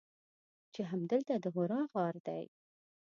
[0.73, 2.43] چې همدلته د حرا غار دی.